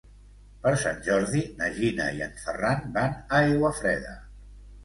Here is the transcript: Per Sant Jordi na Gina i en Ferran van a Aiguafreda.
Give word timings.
Per 0.63 0.71
Sant 0.83 1.03
Jordi 1.07 1.43
na 1.59 1.69
Gina 1.75 2.09
i 2.21 2.25
en 2.29 2.33
Ferran 2.47 2.83
van 2.97 3.15
a 3.21 3.43
Aiguafreda. 3.51 4.19